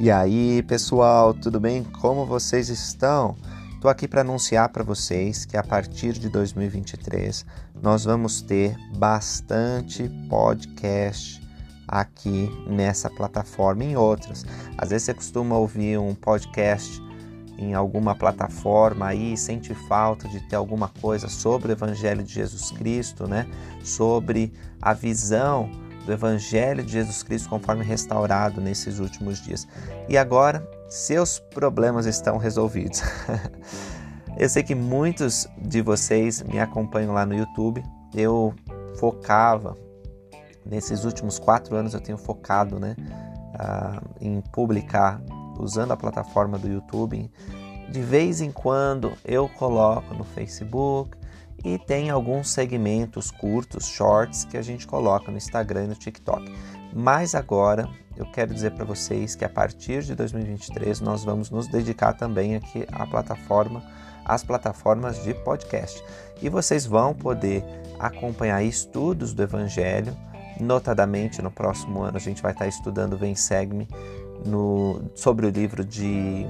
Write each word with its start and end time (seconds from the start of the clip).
E 0.00 0.10
aí, 0.10 0.60
pessoal, 0.64 1.32
tudo 1.32 1.60
bem? 1.60 1.84
Como 1.84 2.26
vocês 2.26 2.68
estão? 2.68 3.36
Estou 3.74 3.88
aqui 3.88 4.08
para 4.08 4.22
anunciar 4.22 4.68
para 4.70 4.82
vocês 4.82 5.44
que 5.44 5.56
a 5.56 5.62
partir 5.62 6.14
de 6.14 6.28
2023 6.28 7.46
nós 7.80 8.04
vamos 8.04 8.42
ter 8.42 8.76
bastante 8.96 10.10
podcast 10.28 11.40
aqui 11.86 12.50
nessa 12.66 13.08
plataforma 13.08 13.84
e 13.84 13.92
em 13.92 13.96
outras. 13.96 14.44
Às 14.76 14.90
vezes 14.90 15.04
você 15.04 15.14
costuma 15.14 15.56
ouvir 15.56 15.96
um 15.96 16.12
podcast 16.12 17.00
em 17.56 17.72
alguma 17.72 18.16
plataforma 18.16 19.06
aí 19.06 19.36
sente 19.36 19.72
falta 19.86 20.26
de 20.28 20.40
ter 20.48 20.56
alguma 20.56 20.88
coisa 20.88 21.28
sobre 21.28 21.68
o 21.68 21.72
Evangelho 21.72 22.24
de 22.24 22.34
Jesus 22.34 22.72
Cristo, 22.72 23.28
né? 23.28 23.46
Sobre 23.84 24.52
a 24.82 24.92
visão 24.92 25.70
do 26.04 26.12
Evangelho 26.12 26.82
de 26.82 26.92
Jesus 26.92 27.22
Cristo 27.22 27.48
conforme 27.48 27.84
restaurado 27.84 28.60
nesses 28.60 28.98
últimos 28.98 29.40
dias. 29.42 29.66
E 30.08 30.16
agora, 30.16 30.66
seus 30.88 31.38
problemas 31.38 32.06
estão 32.06 32.36
resolvidos. 32.36 33.02
Eu 34.36 34.48
sei 34.48 34.64
que 34.64 34.74
muitos 34.74 35.46
de 35.56 35.80
vocês 35.80 36.42
me 36.42 36.58
acompanham 36.58 37.14
lá 37.14 37.24
no 37.24 37.34
YouTube. 37.34 37.84
Eu 38.12 38.52
focava, 38.98 39.76
nesses 40.66 41.04
últimos 41.04 41.38
quatro 41.38 41.76
anos, 41.76 41.94
eu 41.94 42.00
tenho 42.00 42.18
focado 42.18 42.80
né, 42.80 42.96
uh, 43.54 44.14
em 44.20 44.40
publicar 44.52 45.22
usando 45.56 45.92
a 45.92 45.96
plataforma 45.96 46.58
do 46.58 46.66
YouTube. 46.66 47.30
De 47.88 48.00
vez 48.00 48.40
em 48.40 48.50
quando 48.50 49.12
eu 49.24 49.48
coloco 49.48 50.12
no 50.14 50.24
Facebook, 50.24 51.16
e 51.64 51.78
tem 51.78 52.10
alguns 52.10 52.50
segmentos 52.50 53.30
curtos, 53.30 53.86
shorts, 53.86 54.44
que 54.44 54.56
a 54.56 54.62
gente 54.62 54.86
coloca 54.86 55.30
no 55.30 55.38
Instagram 55.38 55.84
e 55.84 55.88
no 55.88 55.94
TikTok. 55.94 56.44
Mas 56.92 57.34
agora 57.34 57.88
eu 58.16 58.26
quero 58.26 58.54
dizer 58.54 58.72
para 58.72 58.84
vocês 58.84 59.34
que 59.34 59.44
a 59.44 59.48
partir 59.48 60.02
de 60.02 60.14
2023 60.14 61.00
nós 61.00 61.24
vamos 61.24 61.50
nos 61.50 61.66
dedicar 61.66 62.12
também 62.12 62.54
aqui 62.54 62.86
à 62.92 63.06
plataforma, 63.06 63.82
às 64.24 64.44
plataformas 64.44 65.22
de 65.24 65.34
podcast. 65.34 66.04
E 66.40 66.48
vocês 66.48 66.86
vão 66.86 67.14
poder 67.14 67.64
acompanhar 67.98 68.62
estudos 68.62 69.32
do 69.32 69.42
Evangelho, 69.42 70.16
notadamente 70.60 71.42
no 71.42 71.50
próximo 71.50 72.02
ano 72.02 72.16
a 72.16 72.20
gente 72.20 72.42
vai 72.42 72.52
estar 72.52 72.68
estudando 72.68 73.16
Vem 73.16 73.34
Segue-me 73.34 73.88
sobre 75.14 75.46
o 75.46 75.50
livro 75.50 75.84
de, 75.84 76.46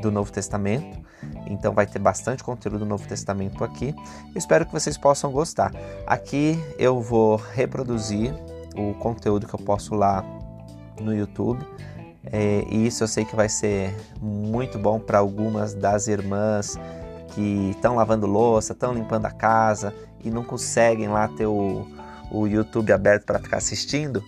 do 0.00 0.10
Novo 0.10 0.30
Testamento 0.30 1.06
então 1.46 1.72
vai 1.72 1.86
ter 1.86 1.98
bastante 1.98 2.42
conteúdo 2.42 2.78
do 2.78 2.86
Novo 2.86 3.06
Testamento 3.06 3.62
aqui. 3.64 3.94
Espero 4.34 4.66
que 4.66 4.72
vocês 4.72 4.96
possam 4.98 5.30
gostar. 5.30 5.72
Aqui 6.06 6.62
eu 6.78 7.00
vou 7.00 7.36
reproduzir 7.36 8.34
o 8.76 8.94
conteúdo 8.94 9.46
que 9.46 9.54
eu 9.54 9.60
posto 9.60 9.94
lá 9.94 10.24
no 11.00 11.14
YouTube. 11.14 11.64
É, 12.24 12.64
e 12.68 12.86
isso 12.86 13.04
eu 13.04 13.08
sei 13.08 13.24
que 13.24 13.36
vai 13.36 13.48
ser 13.48 13.94
muito 14.20 14.78
bom 14.78 14.98
para 14.98 15.18
algumas 15.18 15.74
das 15.74 16.08
irmãs 16.08 16.76
que 17.34 17.70
estão 17.70 17.94
lavando 17.94 18.26
louça, 18.26 18.72
estão 18.72 18.92
limpando 18.92 19.26
a 19.26 19.30
casa 19.30 19.94
e 20.24 20.30
não 20.30 20.42
conseguem 20.42 21.06
lá 21.06 21.28
ter 21.28 21.46
o, 21.46 21.86
o 22.32 22.46
YouTube 22.46 22.92
aberto 22.92 23.24
para 23.24 23.38
ficar 23.38 23.58
assistindo, 23.58 24.24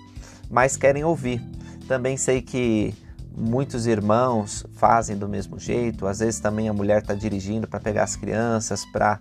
mas 0.49 0.77
querem 0.77 1.03
ouvir. 1.03 1.43
Também 1.89 2.17
sei 2.17 2.41
que 2.41 2.95
muitos 3.39 3.87
irmãos 3.87 4.67
fazem 4.75 5.17
do 5.17 5.29
mesmo 5.29 5.59
jeito. 5.59 6.07
Às 6.07 6.19
vezes 6.19 6.41
também 6.41 6.69
a 6.69 6.73
mulher 6.73 7.03
está 7.03 7.15
dirigindo 7.15 7.67
para 7.67 7.79
pegar 7.79 8.05
as 8.05 8.17
crianças, 8.17 8.85
para 8.87 9.21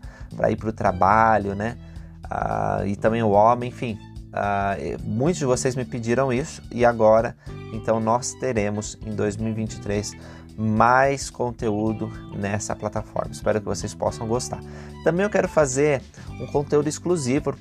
ir 0.50 0.56
para 0.56 0.70
o 0.70 0.74
trabalho, 0.74 1.54
né? 1.54 1.78
Ah, 2.24 2.84
e 2.86 2.96
também 2.96 3.22
o 3.22 3.30
homem, 3.30 3.70
enfim. 3.70 3.98
Ah, 4.34 4.76
muitos 5.04 5.40
de 5.40 5.46
vocês 5.46 5.76
me 5.76 5.86
pediram 5.86 6.34
isso 6.34 6.62
e 6.72 6.84
agora, 6.84 7.36
então, 7.74 8.00
nós 8.00 8.34
teremos 8.34 8.98
em 9.06 9.16
2023 9.16 10.14
mais 10.58 11.30
conteúdo 11.30 12.12
nessa 12.36 12.76
plataforma. 12.76 13.32
Espero 13.32 13.60
que 13.60 13.66
vocês 13.66 13.94
possam 13.94 14.28
gostar. 14.28 14.60
Também 15.04 15.24
eu 15.24 15.30
quero 15.30 15.48
fazer 15.48 16.02
um 16.42 16.48
conteúdo 16.48 16.90
exclusivo 16.90 17.56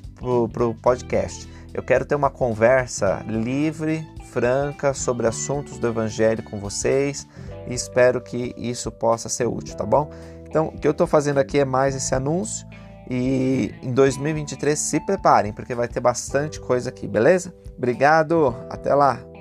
para 0.52 0.64
o 0.64 0.74
podcast. 0.74 1.46
Eu 1.76 1.82
quero 1.82 2.06
ter 2.06 2.14
uma 2.14 2.30
conversa 2.30 3.22
livre 3.28 4.02
franca 4.30 4.94
sobre 4.94 5.26
assuntos 5.26 5.76
do 5.76 5.86
Evangelho 5.86 6.42
com 6.42 6.58
vocês 6.58 7.26
e 7.68 7.74
espero 7.74 8.18
que 8.18 8.54
isso 8.56 8.90
possa 8.90 9.28
ser 9.28 9.46
útil, 9.46 9.76
tá 9.76 9.84
bom? 9.84 10.10
Então, 10.48 10.68
o 10.68 10.78
que 10.78 10.88
eu 10.88 10.92
estou 10.92 11.06
fazendo 11.06 11.36
aqui 11.36 11.58
é 11.58 11.66
mais 11.66 11.94
esse 11.94 12.14
anúncio 12.14 12.66
e 13.10 13.74
em 13.82 13.92
2023 13.92 14.78
se 14.78 15.00
preparem, 15.00 15.52
porque 15.52 15.74
vai 15.74 15.86
ter 15.86 16.00
bastante 16.00 16.58
coisa 16.58 16.88
aqui, 16.88 17.06
beleza? 17.06 17.54
Obrigado, 17.76 18.56
até 18.70 18.94
lá! 18.94 19.35